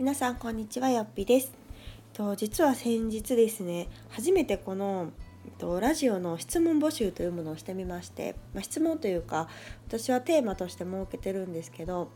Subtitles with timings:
[0.00, 1.52] 皆さんこんにちはよっぴです。
[2.14, 5.10] と実は先日ですね初めてこの
[5.58, 9.46] とラジオの質問募集というものをしてみまして、まあ、質問というか
[9.88, 12.08] 私はテーマとして設けてるんですけど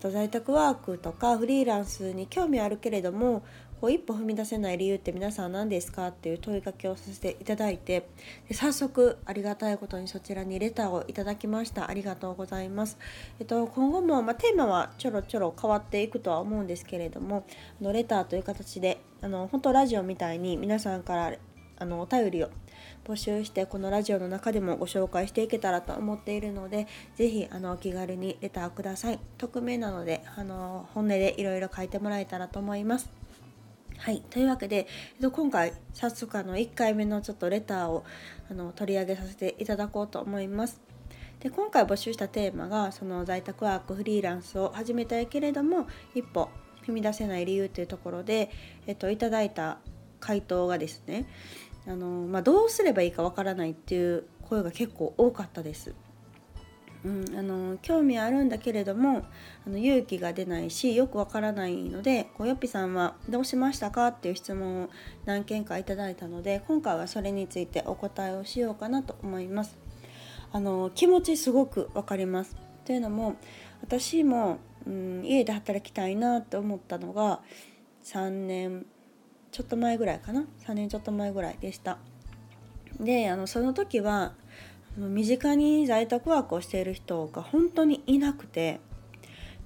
[0.00, 3.42] 在宅ワークとかフリーランスに興味あるけれども
[3.80, 8.08] こう一歩踏み出せない理由って皆さん何ですかっていう問いかけをさせていただいて
[8.48, 11.88] で早速ありがたいことにそちらにレターをいただきました。
[11.88, 12.98] ありがとうございます、
[13.38, 17.44] えっと、今後も、まあ、テーマはちょろちょろ変わっていくとは思うんですけれども
[17.80, 21.32] あのレターという形であの本当ラジオみたいに皆さんから
[21.78, 22.50] あのお便りを
[23.04, 26.86] 募集してこのラジオの中でもご紹介していけたらと思っているので
[27.16, 29.20] 是非あのお気軽にレターください。
[29.38, 33.25] 匿名なのであの本音でいろいろ書いてもらえたらと思います。
[33.98, 34.86] はい、というわけで、
[35.16, 38.04] えっと、今回早速あの1回目のちょっとレターを
[38.50, 40.80] あの取り上げさせていただこうと思います。
[41.40, 46.48] で今回募集したテーマがその在宅ワークフリーランスを始めたいけれども一歩
[46.86, 48.50] 踏み出せない理由というところで、
[48.86, 49.78] えっと、いただいた
[50.18, 51.26] 回答がですね
[51.86, 55.94] あの、まあ、どうすればいいかわからないっていう声が結構多かったです。
[57.06, 59.24] うん、あの興味あるんだけれども
[59.64, 64.90] あの勇気が出ないしよくわからないのでこうよっぴさんはどうしましたかっていう質問を
[65.24, 69.78] 何件かいただいたので今回はそれについてお答えをしようかなと思います。
[70.52, 72.56] あの気持ちすごくわかります。
[72.84, 73.36] というのも
[73.82, 77.40] 私も、うん、家で働きたいなって思ったのが
[78.02, 78.86] 3年
[79.52, 81.98] ちょっと前ぐらいかな？3年ちょっと前ぐらいでした。
[82.98, 84.34] であのその時は
[84.96, 88.80] 身近に在宅ワークをしている人が本当にいなくて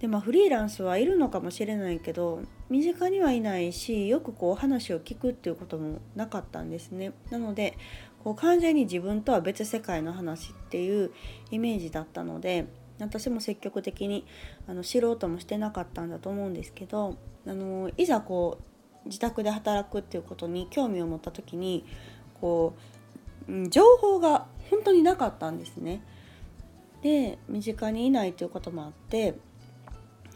[0.00, 7.12] でまあフリーランスはいるのかもしれないけど身近にはいないしよくこう話を聞くっていうこともなかったんですね。
[7.30, 7.76] なので
[8.24, 11.10] こう完全に自分とは別世界の話っていう
[11.50, 12.66] イメージだったので
[12.98, 14.26] 私も積極的に
[14.66, 18.58] あの知ろうともしてなかったんだと思うんですけどあのいざこ
[19.04, 21.84] う自宅で働くっていうことに興味を持った時に
[22.40, 22.99] こう
[23.68, 26.02] 情報が本当になかったんですね。
[27.02, 29.34] で身近にいないということもあって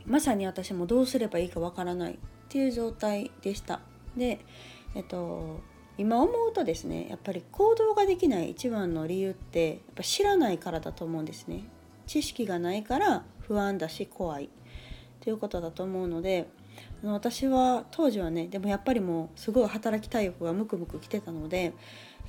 [0.07, 2.17] まさに私もどうすればいいかわからないっ
[2.49, 3.81] ていう状態でした。
[4.17, 4.41] で、
[4.95, 5.61] えっと、
[5.99, 11.65] 今思うとですねやっぱり行動ができない一番の理由ってやっぱ知らないからだと思うんですね。
[12.07, 14.51] 知識がないから不安だし怖い
[15.21, 16.49] ということだと思うので
[17.03, 21.73] 私は当時はねでもやっぱりもうすごい働きたい欲がムクムク来てたので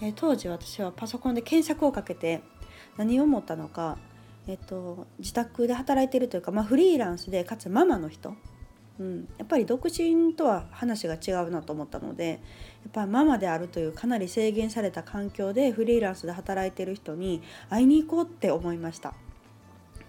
[0.02, 2.42] えー、当時私はパソコンで検索をかけて
[2.98, 3.98] 何を思ったのか、
[4.48, 8.36] えーと、自宅で働いてるというか、まあ、フリーランスでかつママの人、
[9.00, 12.36] うん、やっぱり独身とは話が違うなと思ったのでや
[12.90, 19.14] っぱりママであるというかなり制限された環境でフリーランスで働いてる人に会いに行こうって思いました。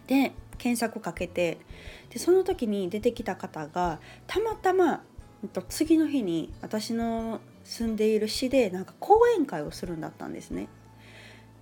[0.07, 1.59] で検索をかけて
[2.11, 5.03] でその時に出てきた方がたまたま
[5.69, 10.69] 次の日に私の住んでいる市でなんか講演会をするんだったんですね。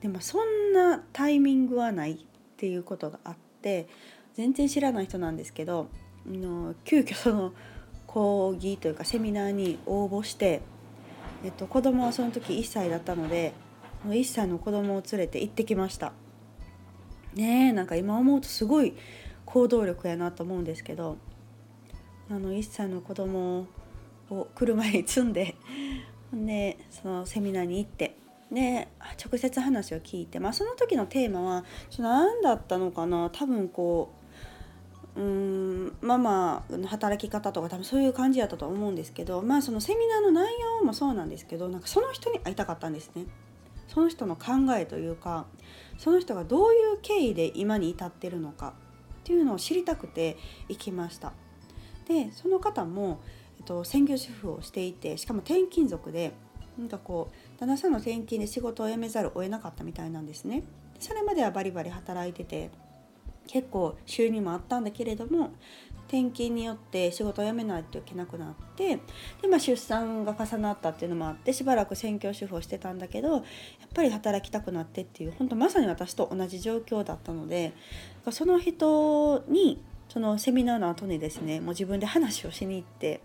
[0.01, 2.17] でもそんなタイミングはないっ
[2.57, 3.89] ていうことがあって
[4.35, 5.89] 全然知らない人なんですけど
[6.27, 7.53] の急遽その
[8.07, 10.61] 講義というかセミナーに応募して、
[11.43, 13.55] えっと、子供はその時1歳だったので
[14.07, 16.13] 1歳の子供を連れて行ってきました。
[17.35, 18.95] ねえなんか今思うとすごい
[19.47, 21.17] 行動力やなと思うんですけど
[22.31, 23.67] あの1歳の子供
[24.41, 25.57] を車に積んで
[26.33, 28.17] でそのセミナーに行って
[28.53, 28.89] で
[29.25, 31.65] 直接話を聞いて、まあ、その時のテーマは
[31.99, 34.13] 何だったのかな多分こ
[35.17, 43.27] ううんママの働き方とか多分そういう感じやったと思うんですけどまあそのセミナーの内容もそうなんですけどなんかその人に会いたかったんですね。
[43.87, 45.47] その人の考えというか
[45.99, 48.75] その人がどういう経緯で今に至ってるのか
[49.21, 50.37] っていうのを知りたくて
[50.69, 51.33] 行きました。
[52.09, 53.21] でその方も
[53.65, 56.33] と、専業主婦をしていてしかも転勤族で
[56.79, 60.65] なんかこう旦那さんの転勤で仕事を辞めざるを得なかったみたいなんですね。
[60.99, 62.71] それまではバリバリ働いてて
[63.47, 65.53] 結構収入もあったんだけれども
[66.09, 69.01] 転勤によって仕事を辞めないといけなくなって
[69.43, 73.43] で、まあ、出産が重なったっていうのもあってしばらく専業主婦をしてたんだけどやっ
[73.95, 77.73] ぱり働きたくなってっていう本当まさに私と同じ状況だったので
[78.31, 79.83] その人に
[80.15, 83.21] そのセミナーの後にですねもう自分で話をしに行って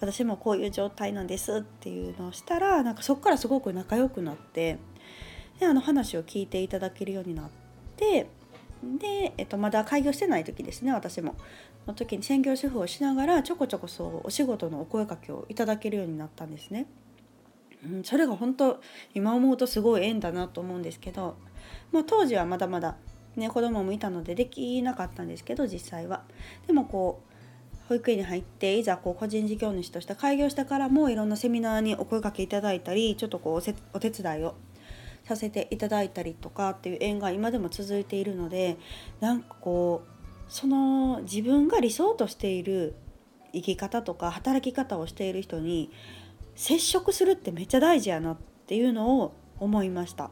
[0.00, 4.78] 私もこういう状態なんですっていうのをしたらなんかそこからすごく仲良くなって
[5.60, 7.50] であの話を聞いていただけるようになっ
[7.96, 8.26] て
[8.98, 11.36] で、えっと、まだ開業してない時ですね私も
[11.86, 16.86] の時に専業主婦をしながらちょこちょこそうお仕事のお声かけをいただけるようになったんですね。
[17.84, 18.80] うん、それが本当
[19.12, 21.36] 今思うとすごい縁だなと思うんですけど、
[21.92, 22.96] まあ、当時はまだまだ、
[23.36, 26.22] ね、子供もいたのでできなかったんですけど実際は。
[26.66, 27.34] でもこう
[27.88, 34.54] 保育園に入っていざこう個人事業主として開業してからもいろんなセミナーにお声かけいただいたりちょっとこうお手伝いを
[35.24, 38.78] させていただいたりとかっていう縁が今でも続いているので
[39.20, 40.10] なんかこう
[40.48, 42.94] その自分が理想としている
[43.52, 45.90] 生き方とか働き方をしている人に
[46.56, 48.36] 接触するってめっちゃ大事やなっ
[48.66, 50.30] ていうのを思いました。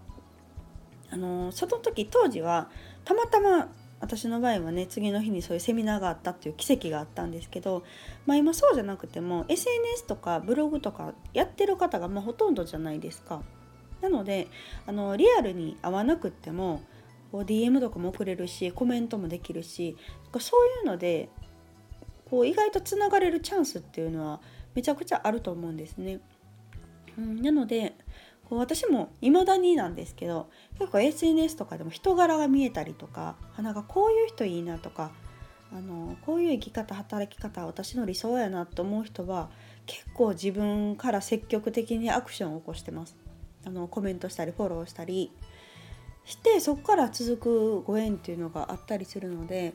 [1.12, 2.70] あのその時当時は
[3.04, 3.68] たまたま
[4.00, 7.84] 私の場合はね次の日にそういうセミナーがあったっていう奇跡があったんですけど、
[8.26, 13.42] まあ、今そうじゃなくても SNS とかブログとかやってる方がまほとんどじゃないですか。
[14.00, 14.48] なので
[14.86, 16.82] あのリアルに会わなくっても
[17.32, 19.96] DM とかも送れるしコメントもできるし
[20.40, 21.28] そういうので
[22.28, 24.40] こう意外とつながれるチャンスっていうのは
[24.74, 26.20] めちゃくちゃあると思うんですね。
[27.16, 27.94] うん、なので
[28.52, 35.10] こう私も未だになんですけど結構 SNS とかでも人柄が見えたりとかなんかこういう人いいなとか
[35.72, 39.48] あのこういう生き方働き方私の理想やなと思う人は
[39.86, 43.16] 結構自分から積極的にアクションを起こしてます。
[43.64, 45.32] あのコメントしたりフォローしたり
[46.26, 49.72] してそこから続くご縁っていうのがあったりするので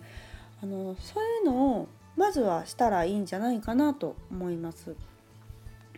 [0.61, 4.95] あのそういうのをまずはしたらいいんじゃないかなと思います。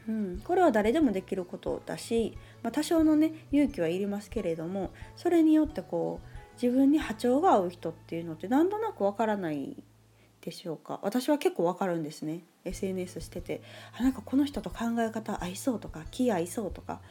[0.08, 9.82] うん、これは誰でもできることだし、まあ、多少のね勇気はいりますけれどもそれによってこう自分に波長が合う人っていうのって何となくわからない
[10.42, 11.00] でしょうか。
[11.04, 12.44] 私は結構わかるんですね。
[12.66, 13.62] SNS してて。
[13.98, 17.02] あなんかこの人と考え方合いそうとか気合いそうとか。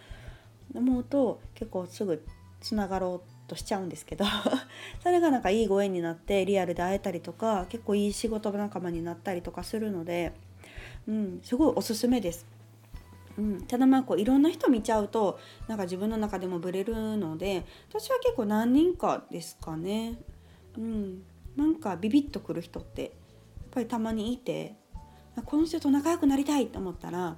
[0.74, 2.22] 思うと結構すぐ
[2.60, 4.24] つながろうとしちゃうんですけど。
[5.02, 10.32] それがなんかいいご縁になってリアルで会えたりとか結構いい仕事仲間になったりとかするので、
[11.06, 12.46] うん、すごいおすすめです。
[13.38, 15.38] うん、ただまあこういろんな人見ちゃうと
[15.68, 20.18] なんか自分の中でもブレるので私は結構何人かですかね。
[20.76, 21.22] うん、
[21.56, 23.10] なんかビビッとくる人ってやっ
[23.70, 24.74] ぱりたまにいて
[25.44, 27.36] この人と仲良くなりたいと思ったらや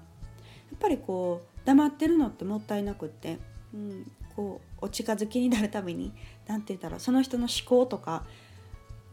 [0.74, 3.38] っぱりこう黙ってるのってもったいなくって、
[3.74, 6.12] うん、こうお近づきになるために
[6.46, 8.24] 何て言ったらその人の思考とか、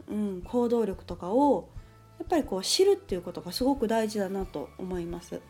[0.09, 1.67] うん、行動力とかを
[2.19, 5.41] やっぱりこう知るっていうことがすごく大事だなと思います。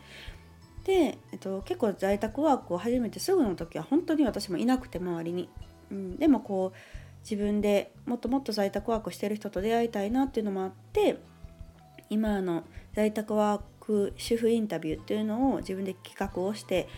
[0.88, 5.50] で、えっと、結構在宅ワークを始めてすぐの時は本当に私もいなくて周りに、
[5.90, 6.76] うん、でもこう
[7.20, 11.18] 自分でもっともっと在宅ワークしてる人と出会いたいなっていうのもあって
[12.08, 12.64] 今の
[12.94, 16.88] 在宅ワーク主婦インタビューっていうのを自分で企画をして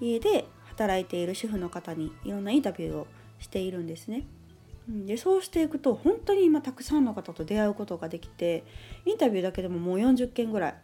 [0.00, 3.08] 家で働いている主婦の方にいろんなインタビューを
[3.40, 4.28] しているんですね。
[4.88, 8.64] でそうしていくと本当に今たくさんの方と出会うことができて
[9.06, 10.74] インタビューだけでももう40件ぐらい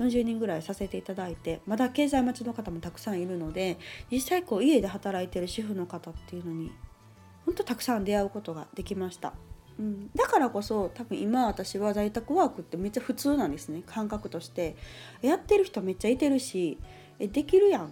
[0.00, 3.78] 40人ぐらいさせていただいてまだ経済待ちの方もたくさんいるので
[4.10, 6.72] 実際こう家で働いてる主婦の方っていうのに
[7.44, 9.32] 本当たくさん出会うことができました。
[9.78, 13.82] うん、だからこそ多分今私は在宅ワークってめっちゃ普通なんですね。
[13.86, 14.76] 感覚として。
[15.22, 16.78] やってる人めっちゃいてるし
[17.18, 17.86] えできるやん。
[17.86, 17.88] っ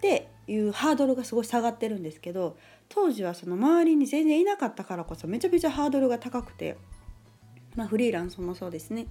[0.00, 2.56] ていうハードルがすごい下がってるんですけど
[2.88, 6.76] 当時はその周りに全然いなかったからこそめちゃめちゃハードルが高くて
[7.74, 9.06] まあ、フリーランスもそうですね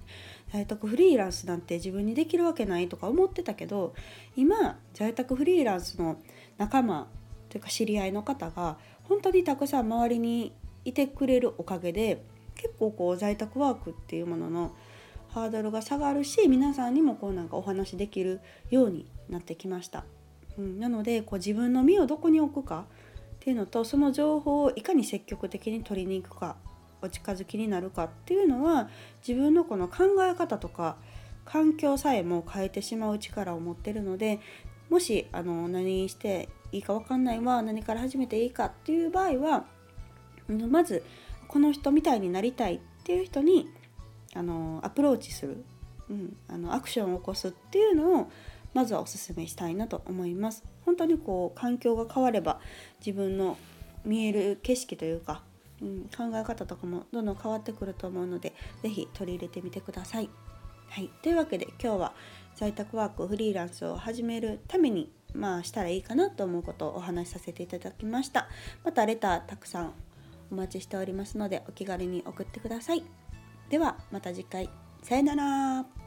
[0.52, 3.94] 在宅フリーランスなんて自分にできるわけないとか思ってたけど
[4.36, 6.18] 今在宅フリーランスの
[6.58, 7.08] 仲間
[7.48, 10.52] というか知り合いの方が本当にたくさん周りに
[10.84, 12.22] いてくれるおかげで
[12.54, 14.74] 結構こう在宅ワークっていうものの
[15.28, 18.40] ハードルが下がるし皆さんにもこうなんかお話できる
[18.70, 20.04] ようになってきました。
[20.58, 22.84] うん、なのでこう自分の身をどこに置くか
[23.36, 26.56] っていうのとその情報をいかに積極的に取りに行くか
[27.02, 28.88] お近づきになるかっていうのは
[29.26, 30.96] 自分のこの考え方とか
[31.44, 34.40] 環境さえも変えてしまう力を持ってるので
[34.88, 39.64] もしあの何していいか分かんないわ何から始めていいかっていう場合は
[40.48, 41.04] まず
[41.48, 43.68] この人みたいになりたいっていう人に
[44.34, 45.64] あのアプローチする、
[46.08, 48.30] うん、あのアクションを起こすっていうのを
[48.74, 50.64] まずはおすすめしたいなと思います。
[50.86, 52.58] 本当にこう環境が変われば
[53.04, 53.58] 自分の
[54.04, 55.42] 見える景色というか
[55.82, 60.30] うん、考え方とかもどんどん変わってくると思うので是非取り入れてみてください。
[60.88, 62.14] はい、というわけで今日は
[62.54, 68.48] 在宅ワークフリーランスを始めるためにまあしたらいいかなと思うことをお話しさせていただきました。
[68.84, 69.92] またレターたくさん
[70.50, 73.02] お待ちしておりますのでお気軽に送ってください。
[73.70, 74.68] ではまた次回
[75.02, 76.01] さよなら